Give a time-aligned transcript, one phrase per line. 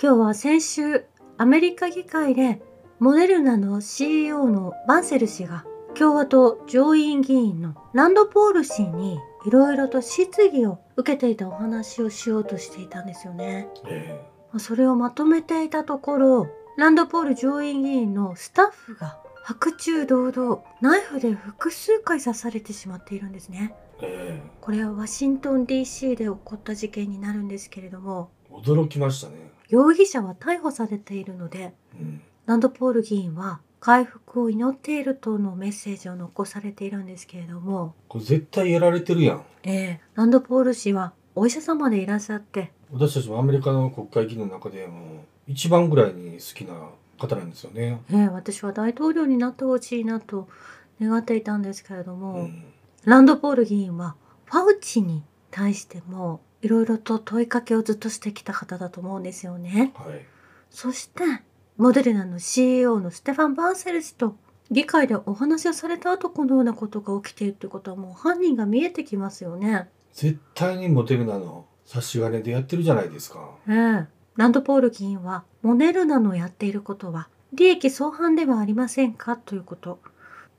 [0.00, 1.06] 今日は先週
[1.38, 2.62] アメリカ議会で
[3.00, 5.64] モデルナの CEO のバンセル氏が
[5.96, 13.66] 共和党上院議員のランドポール氏にいろいろと質疑を受けていたお話をしようとしていたんですよね。
[13.88, 14.24] え
[14.58, 16.46] それをまとめていたところ
[16.76, 23.74] ランドポール上院議員のスタッフが白昼堂々ナイフで複数回刺されてしまっているんですね。
[24.00, 29.57] ええこれはワシントン DC で起こった事件になるんですけれどもえ驚きましたね。
[29.68, 32.22] 容疑者は逮捕されているのでうん。
[32.46, 39.44] ランドポール議員は回復を祈っているとのメッセージを残されているんですけれども、これ絶対やられてるやん。
[39.64, 46.74] ええランドポール氏はお医者様でいらっしゃって、私たちもアメリカの国会議員の中でも一番ぐらいに好きな
[47.18, 48.00] 方なんですよね。
[48.10, 50.48] ええ私は大統領になってほしいなと
[51.00, 52.64] 願っていたんですけれども、うん。
[53.04, 55.22] ランドポール議員はファウチに
[55.58, 59.92] 対してもいろいろと問いかけをずっとしてきた方だと思うんですよね。
[59.96, 60.24] はい。
[60.70, 61.24] そして
[61.76, 64.36] モデルナの CEO のステファン・バンセル氏と
[64.70, 69.88] 議会でお話をされた後このようなことが起きているということはもう犯人が見えてきますよね。
[70.12, 73.50] 絶対にモデルナの差し金でやってるじゃないですか。
[73.68, 74.06] ええ
[74.36, 79.36] ランドポール議員はモデルナのやっていることは利益相反ではありませんか？
[79.36, 79.98] ということ。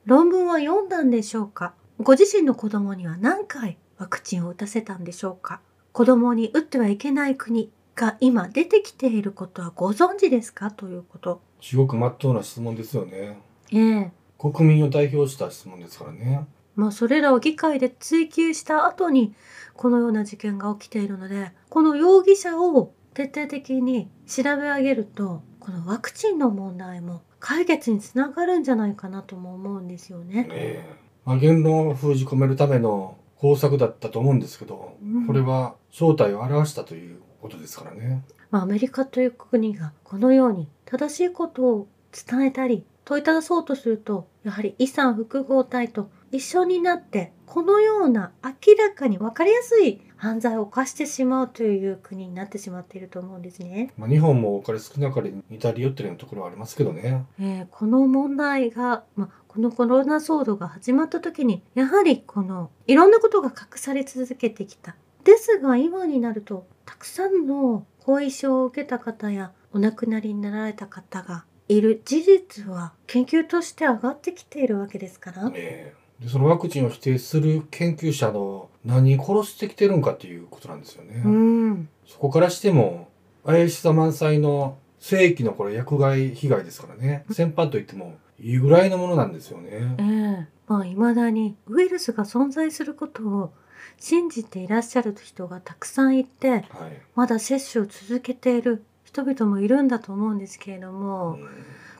[0.05, 1.73] 論文は読んだんでしょうか？
[2.01, 5.61] ご自身の子供には何回ワクチンを打たせたんでしょうか？
[5.91, 10.71] 子供に打ってはいけない国が今出てきていることはご存知ですか？
[10.71, 11.41] ということ。
[11.61, 13.37] すごく真っ当な質問ですよね。
[13.71, 16.47] ええ国民を代表した質問ですからね。
[16.75, 19.35] まあそれらを議会で追及した後に
[19.75, 30.47] このような事件が起きているのでこの容疑者を徹底的に調べ上げるとこのワクチンの問題も解決につながるんじゃないかなとも思うんですよね。
[30.51, 38.23] ええまあ、言論を封じ込めるための工作だったと思うんですけど、うんこれは正体を表したということですからね。
[38.51, 53.91] まあアメリカという国がこのように正しいことを伝えたり問いただそうとするとやはり遺産複合体と一緒になってこのような明らかに分かりやすい犯罪を犯してしまうという国になってしまっていると思うんですね。
[53.97, 57.25] まあ、日本もお金少なかれに似たり寄ってるようなところはありますけどね。
[57.39, 64.95] えーこの問題が、まあ、このコロナ騒動が始まった時にやはりこのいろんなことが隠され続けてきた。
[65.23, 75.51] ですが今になるとたくさんの後遺症を受けた方やお亡くなりになられた方がいる事実は研究として上がってきているわけですから。
[75.55, 81.21] ええでそのワクチンを否定する研究者の何殺してきてるんかっていうことなんですよね。
[81.23, 81.89] うん。
[82.05, 83.09] そこからしても
[83.45, 87.25] 怪しさ満載の世紀のこれ薬害被害ですからね。
[87.31, 90.03] 先般と言ってもいいぐらいのものなんですよねえ。
[90.43, 93.53] えまあ未だにウイルスが存在することを
[93.97, 96.63] 信じていらっしゃる人がたくさんいてはい。
[97.15, 101.49] まだ接種を続けている人々もいるんだと思うんですけれども、うん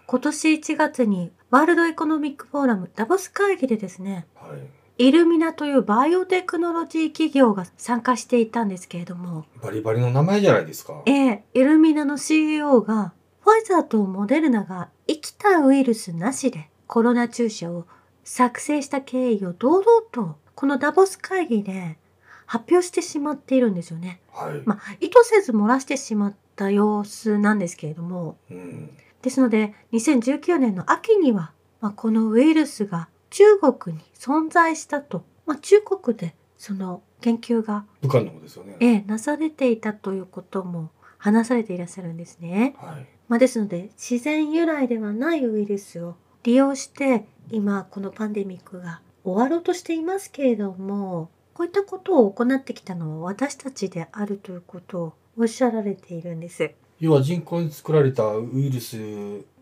[0.10, 4.56] 今年1月にワールドエコノミックフォーラムダボス会議でですね、は
[4.98, 5.08] い。
[5.08, 11.04] イルミナというバイオテクノロジー企業が参加していたんですけれども、バリバリの名前じゃないですか。
[11.06, 17.86] ええイルミナの CEO がファイザーとモデルナが生きたウイルスなしでコロナ注射を
[18.24, 22.00] 作成した経緯を堂々とこのダボス会議で
[22.48, 24.22] 発表してしまっているんですよね。
[24.34, 24.64] はい。
[24.66, 28.90] まあ、意図せず漏らしてしまった様子なんですけれども、うん。
[29.22, 38.78] ですので2019年の秋には、まあ、このウイルスが中国に存在したと、まあ、中国でその研究が、武漢の方ですよね。
[38.80, 42.76] ええなされていたということも話されていらっしゃるんですね。
[42.78, 43.06] はい。
[43.28, 56.72] まあ、ですので自然由来ではないウイルスを利用して今このパンデミックが終わろうとしていますけれどもこういったことを行ってきたのは私たちであるということをおっしゃられているんです。
[57.00, 58.98] 要は人工に作られたウイルス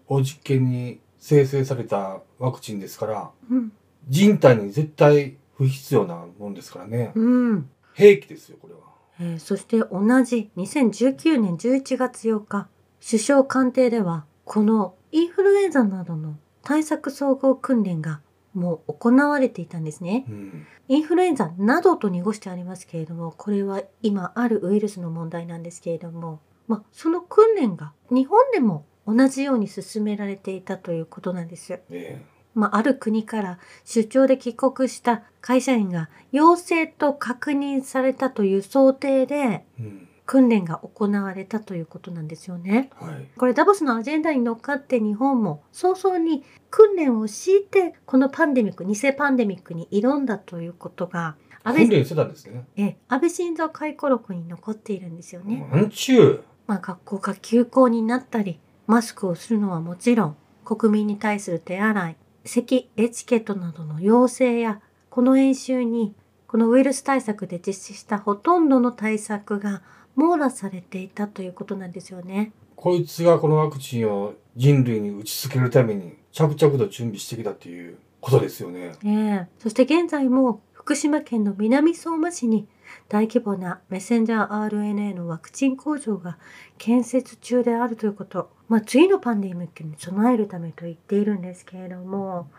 [0.07, 3.71] を実験に生成されたワクチンですから、うん、
[4.07, 7.11] 人体に絶対不必要なもんですからね。
[7.15, 8.79] うん兵器ですよ、これは。
[9.19, 12.67] えーそして同じ2019年11月8日
[13.05, 18.21] 首相官邸ではこのインフルエンザなどの対策総合訓練が
[18.53, 20.25] もう行われていたんですね。
[20.29, 20.67] うん。
[20.89, 31.79] インフルエンザなどと濁してありますけれどもこれは今あるウイルスの問題なんですけれども、まあ、その訓練が日本でも同じように進められていたということなんです。
[31.89, 40.07] ねまあ、ある国から出張で帰国した会社員が陽性と確認されたという想定でうん。
[40.27, 42.89] 訓練が行われたということなんですよね。
[42.99, 43.27] はい。
[43.37, 52.65] これダボスのアジェンダに乗っかって日本も早々に訓練を敷いてこのパンデミック偽パンデミックに挑んだということが安倍訓練してたんですね。
[52.75, 55.65] え安倍晋三回顧録に残っているんですよね。
[55.71, 56.43] なんちゅう。
[56.67, 60.35] まあ、学校が休校になったり、マスクをするのはもちろん、
[60.65, 62.15] 国民に対する手洗い、
[62.45, 66.13] 咳、エチケットなどの要請や、この演習に、
[66.47, 69.81] このウイルス対策で実施したほとんどの対策が
[70.15, 72.51] 網羅されていたということなんですよね。
[72.75, 78.93] こいつがこのワクチンを人類に打ち付けるために着々と準備してきたっていうことですよね。
[79.03, 82.65] ええそして現在も福島県の南相馬市に
[83.09, 86.37] 大規模なメッセンジャー RNA のワクチン工場が
[86.77, 88.51] 建設中であるということ。
[88.69, 92.49] まあ次のパンデミックに備えるためと言っているんですけれども、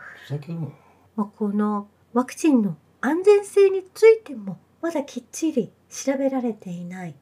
[1.16, 7.14] まあ、このワクチンの安全性についてもまだきっちり調べられていない。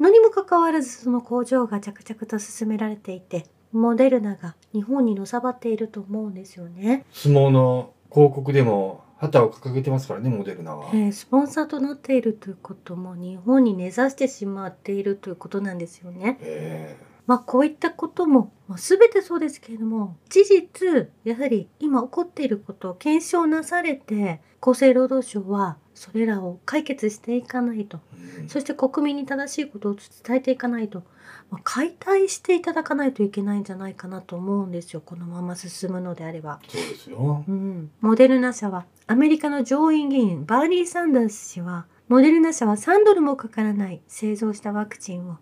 [0.00, 7.04] のにもかかわらずその工場が着々と進められていて、モデルナが日本にのさばっていると思うんですよね。
[7.12, 10.90] 相撲の広告でも旗を掲げてますからね、モデルナは。
[10.92, 16.38] えースポンサーとなっているということも日本に根ざしてしまっているということなんですよね。
[16.40, 16.96] え
[17.26, 27.98] まあこういったことも、まあ、全てそうですけれども事実やはり今起こっていることを検証なされて厚生労働省はそれらを解決していかないと
[28.36, 31.02] えうんそして国民に正しいことを伝えていかないと、
[31.50, 36.60] まあ、解体していただかないといけないんじゃないかなと思うんですよこのまま進むのであれば。
[36.68, 37.44] そうですよ。
[37.48, 45.36] うん、モデルナ社はアメリカの上院議員バーニー・サンダース氏はモデルナ社は3ドルもかからない製造したワクチンを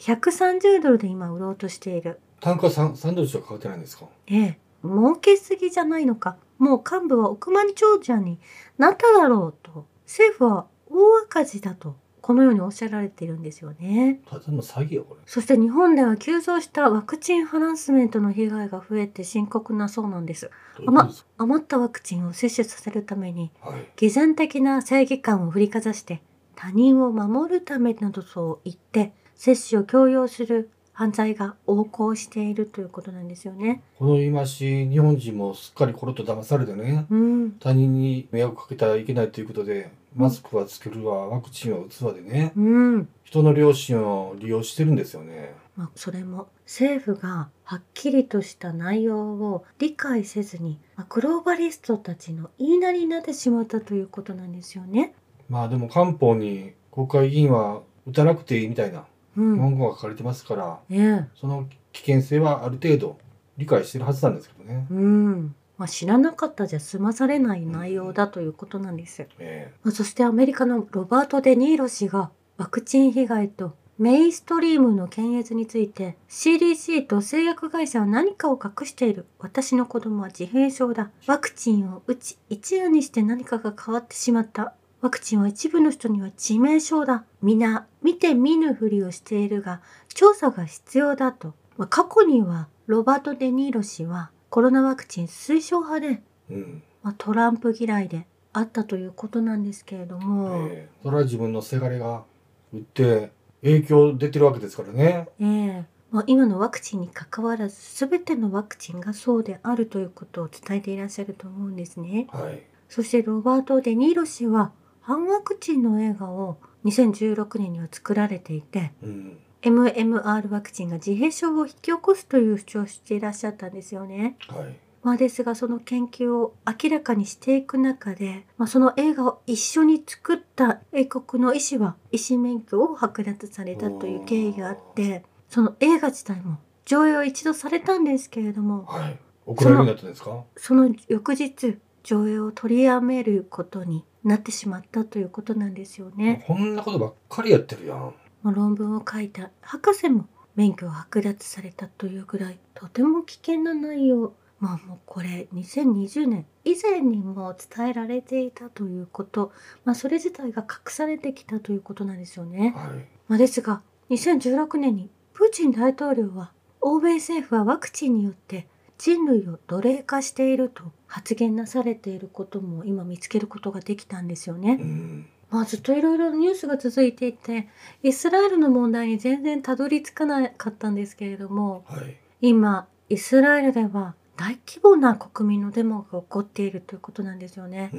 [0.00, 2.20] 130ドルで今売ろうとしている。
[2.40, 4.06] 単価 3, 3ドルしかかかってないんですか？
[4.26, 6.36] ええ、儲けすぎじゃないのか。
[6.58, 8.38] もう幹部は億万長者に
[8.76, 9.86] なっただろうと。
[10.04, 11.96] 政府は大赤字だと。
[12.20, 14.20] このようにおっしゃられているんですよね。
[14.28, 15.20] ただの詐欺よ、これ。
[15.26, 20.50] そして日本では急増したワクチンハラスメントの被害が増えて深刻なそうなんです。
[20.76, 21.28] どういうことですか？
[21.38, 23.86] 余ったワクチンを接種させるためにはい。
[23.96, 26.22] 偽善的な正義感を振りかざして
[26.54, 33.82] 他人を守るためなどと言って接種を強要する犯罪が横行しているということなんですよね。
[33.98, 43.08] この言い回し、日本人もすっかりコロッと騙されてね、うん、他人に迷惑かけてはいけないということで、マスクはつけるわ、ワクチンは打つわでね、うん。
[43.24, 45.52] 人の良心を利用してるんですよね。
[45.76, 55.14] まあ、それも政府がはっきりとした内容を理解せずに、まあグローバリストたちの言いなりになってしまったということなんですよね。
[55.48, 59.56] まあでも官報に国会議員は打たなくていいみたいなうん。
[59.56, 61.24] 文言が書かれてますから、ええ。
[61.34, 63.18] その危険性はある程度
[63.56, 64.86] 理解してるはずなんですけどね。
[64.90, 65.54] うん。
[65.78, 69.26] まあ、知らなかったじゃ済まされない内容だということなんです。
[69.38, 79.24] えまあそしてアメリカのロバート・デ・ニーロ氏がワクチン被害とメインストリームの検閲について CDC と製薬会社は何かを隠している。
[79.38, 81.10] 私の子供は自閉症だ。
[81.26, 84.74] ワクチンを打ち一夜にして何かが変わってしまった。
[85.00, 87.24] ワクチンは一部の人には致命傷だ。
[87.40, 89.80] 皆見て見ぬふりをしているが
[90.12, 96.82] 調査が必要だと、まあ過去にはロバート・デ・ニーロ氏はコロナワクチン推奨派でえうん。
[97.02, 100.88] まあ、トランプ嫌いであったということなんですけれども、ええ。
[101.02, 102.24] それは自分のせがれが
[102.72, 103.30] 打って
[103.62, 105.28] 影響出てるわけですからね。
[105.40, 112.28] ええまあ、今のワクチンに関わらず全てのワクチンがそうであるということを伝えていらっしゃると思うんですね。
[112.30, 112.62] はい。
[112.88, 119.38] そしてロバート・デ・ニーロ氏は反ワクチンの映画を2016年には作られていてうん。
[119.62, 124.36] MMR ワクチンが自閉症を引き起こすという主張をしていらっしゃったんですよね。
[124.48, 124.76] はい。
[125.06, 139.18] まあ、ですがその研究を明らかにしていく中で、まあ、その映画を一緒に作った英国の医師は医師免許を剥奪されたという経緯があってその映画自体も上映を一度されたんですけれどもはい。
[139.46, 140.42] 送られるようになったんですか？
[140.56, 146.44] その翌日上映を取りやめることになってしまったということなんですよね。
[146.48, 148.12] こんなことばっかりやってるやん。
[148.42, 154.32] まあ論文を書いた博士も免許を剥奪されたというぐらいとても危険な内容
[154.66, 159.52] まあもうこれ2020年以前にも伝えられていたということ、
[159.84, 162.74] まあ、それ自体が隠されてきたということなんですよね。
[162.76, 163.06] はい。
[163.28, 168.66] まあ、ですが2016年にプーチン大統領は欧米政府はワクチンによって
[168.98, 174.84] 人類を奴隷化していると発言なされていることも今見つけることができたんですよねう。
[174.84, 175.28] ん。
[175.48, 177.68] まあずっといろいろニュースが続いていて
[178.02, 182.16] イスラエルの問題に全然たどり着かなかったんですけれどもはい。
[182.40, 187.90] 今イスラエルでは大規模な国民のデモが起こっているということなんですよね。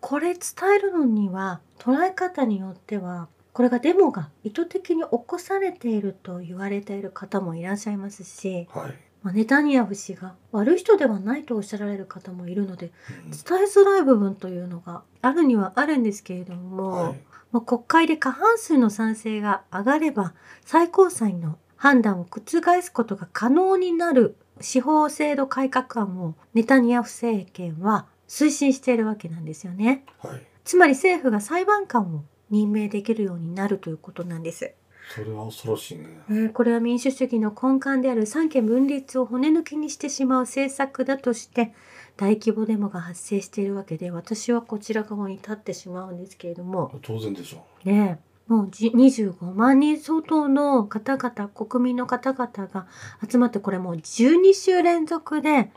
[0.00, 0.40] これ伝
[0.76, 8.94] えるのには捉え方によってはこれがデモが意図的に起こされていると言われている方もいらっしゃいますし、はい。
[9.22, 12.90] まあネタニヤフ氏が悪い人ではないとおっしゃられる方もいるので
[13.26, 17.20] うん伝えづらい部分というのがあるにはあるんですけれども、はい。
[17.52, 20.32] もう国会で過半数の賛成が上がれば
[20.64, 30.04] 最高裁の判断を覆すことが可能になる司法制度改革案をネタニヤフ政権は推進しているわけなんですよね。
[30.18, 30.42] はい。
[30.64, 34.72] つまり政府が裁判官を任命できるようになるということなんです。
[35.14, 36.06] それは恐ろしいね。
[36.30, 41.74] えーこれは民主主義の根幹である三権分立を骨抜きにしてしまう政策だとして
[42.16, 52.86] 大規模デモが発生しているわけで私はこちら側に立ってしまうんですけれども当然でしょねえもうじ25万人相当の方々国民の方々が
[53.28, 55.70] 集まってこれもう12週連続で。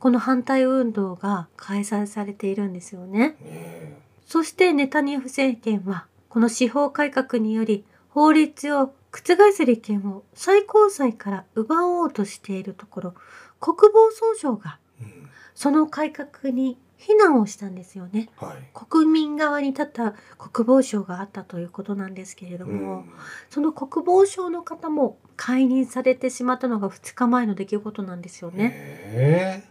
[0.00, 3.18] この反対運動が開催されているんですよね。
[3.18, 3.98] ねえ。
[4.24, 13.14] そしてネタニヤフ政権はこの司法改革により法律を覆す利権を最高裁から奪おうとしているところ
[13.60, 15.28] 国防総省がうん。
[15.54, 18.28] その改革に非難をしたんですよね。
[18.36, 18.56] はい。
[18.74, 23.10] 国民側に立った国防省があったということなんですけれどうも、ん。
[23.48, 28.72] その国防省の方も解任されてしまったのが2日前の出来事なんですよね。
[28.74, 29.62] え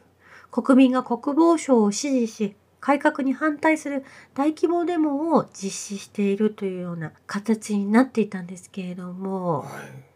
[0.52, 9.70] 国民が国防省を支持し改革に反対する大規模デモを実施しているというような形になっていたんですけれどえも、はい。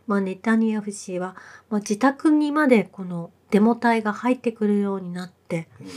[0.08, 1.36] まあ、ネタニヤフ氏は、
[1.70, 5.88] まあ、自宅にまでこのデモ隊が入ってくるようになって、うん。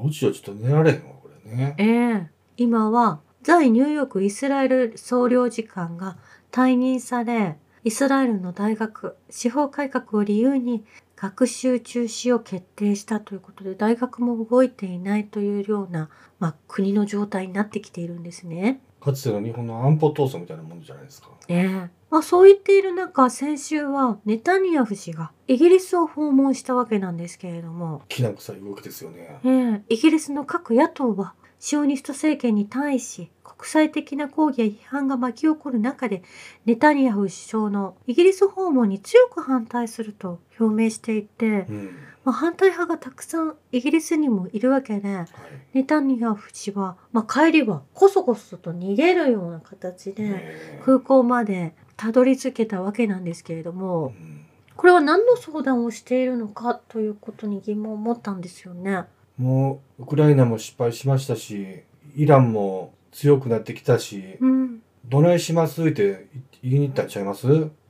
[0.00, 1.74] うちはちょっと寝られへんわ、これね。
[1.78, 6.16] ええ今は在ニューヨークイスラエル総領事館が
[6.52, 10.84] 退任されイスラエルの大学司法改革を理由に
[11.16, 16.08] 学習中止を決定したということで大学も動いていないというような、
[16.38, 18.80] まあ、国の状態になってきているんですね。
[19.02, 21.28] かつての日本の安保闘争みたいなもんじゃないですか。
[21.48, 29.40] ええまあ、そう言っている中先週はネタニヤフ氏がイギリスを訪問したわけなんですけれども、きな臭い動きですよね。
[29.44, 36.22] ええイギリスの各野党はシオニスト政権に対し国際的な抗議や批判が巻き起こる中で
[36.64, 41.96] ネタニヤフ首相のイギリス訪問に強く反対すると表明していて、うん。
[42.24, 45.26] まあ、反対派がたくさんイギリスにもいるわけではい。
[45.74, 59.04] ネタニヤフ氏は、まあ、帰りはこそこそと逃げるような形で空港までたどり着けたわけなんですけれどうもんこれは何の相談をしているのかということに疑問を持ったんですよね。
[59.38, 61.82] もうウクライナも失敗しましたし
[62.14, 65.84] イランも強くなってきたしうんどないします？
[65.88, 66.28] って
[66.62, 67.46] 言いに行ったんちゃいます？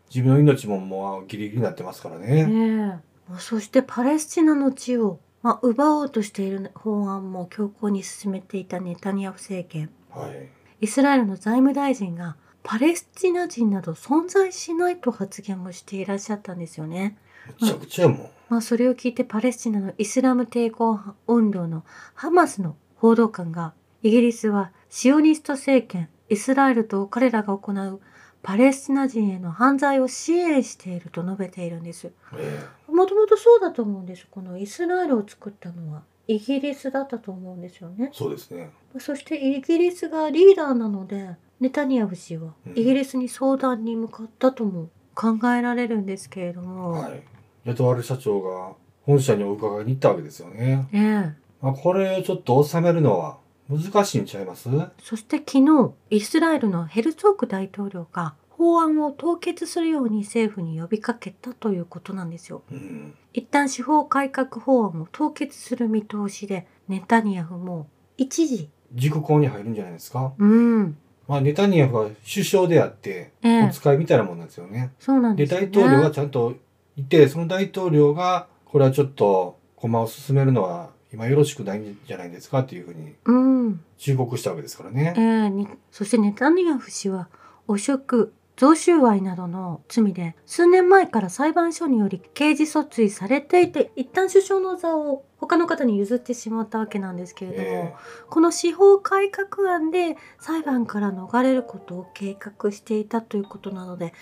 [0.08, 2.46] 自分の命ももうギリギリになってますからね。
[2.46, 3.00] ね
[3.38, 10.49] そしてパレスチナの地を、まあ、奪おうとしている法案も強硬に進めていたネタニヤフ政権はい。
[10.81, 17.17] イスラエルの財務大臣がパレスチナ人など存在しないと発言もしていらっしゃったんですよね。
[17.61, 18.31] むちゃくちゃやもん。
[18.49, 28.00] まあ、それを聞いてパレスチナのイスラム抵抗運動のハマスの報道官がイギリスはシオニスト政権イスラエルと彼らが行う
[28.42, 32.11] パレスチナ人への犯罪を支援していると述べているんです。
[32.37, 34.26] えもともとそうだと思うんです。
[34.30, 38.11] このイスラエルを作ったのはイギリスだったと思うんですよねえ。
[38.12, 38.70] そうですね。
[38.99, 47.22] そしてイギリスがリーダーなのでネタニヤフ氏はうんイギリスに相談に向かったとも考えられるんですけれども、はい。
[47.64, 48.72] 雇われ社長が
[49.02, 50.88] 本社にお伺いに行ったわけですよね。
[50.92, 53.38] ええまあ、これをちょっと収めるのは
[53.69, 54.69] 難しいんちゃいます？
[55.02, 62.62] そして昨日イスラエルのヘルツォーク大統領が法案を凍結するように政府に呼びかけたということなんですよ。
[62.71, 63.14] うん。
[63.33, 70.33] 一旦司法改革法案を凍結する見通しでネタニヤフも一時熟考に入るんじゃないですか？
[70.38, 70.97] うん
[71.28, 74.92] まあ、ネタニヤフは首相であって、ええお使いみたいなもんなんですよね。
[74.99, 75.66] そうなんで、ですよね。
[75.69, 76.54] 大統領がちゃんと
[76.97, 83.33] いて、その大統領が、これはちょっと駒を進めるのは今よろしくないんじゃないですかっていうふうにう
[83.69, 85.14] ん忠告したわけですからえね。
[85.16, 87.28] えにそしてネタニヤフ氏は
[87.69, 97.94] 汚職贈収賄などの罪で数年前から裁判所により刑事訴追されていて一旦首相の座を他の方に譲ってしまったわけなんですけれども、え
[98.30, 104.14] この司法改革案で裁判から逃れることを計画していたということなので。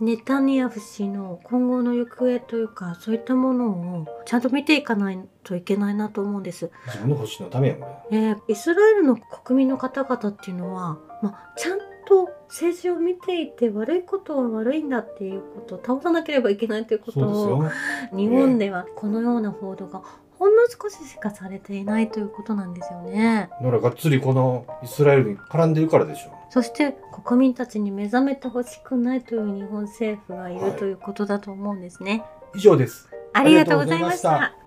[0.00, 3.68] ネタニヤフ氏の今後の行方というかそういったもの
[4.00, 6.72] をちゃんと見ていかないといけないなと思うんです。
[6.86, 8.18] 自分の保身のためやこれ。
[8.18, 17.70] えーイスラエルの国民の方々っていうのは、まあ、ちゃんと政治を見ていて悪いことは悪いんだっていうことを倒さなければいけないということをよ。
[18.12, 20.02] 日本ではこのような報道が
[20.38, 23.48] ほんの少ししかされていないということなんですよね。
[23.60, 26.32] だからがっつりこのイスラエルに絡んでるからでしょ。
[26.50, 32.24] そして国民たちに目覚めてほしくないという日本政府がいるはいということだと思うんですね。
[32.54, 33.08] 以上です。
[33.32, 34.61] ありがとうございました。